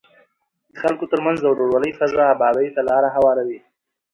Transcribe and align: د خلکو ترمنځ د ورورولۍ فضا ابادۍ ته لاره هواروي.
د 0.71 0.75
خلکو 0.83 1.03
ترمنځ 1.11 1.37
د 1.41 1.45
ورورولۍ 1.53 1.91
فضا 1.99 2.23
ابادۍ 2.35 2.67
ته 2.75 2.81
لاره 2.89 3.09
هواروي. 3.15 3.59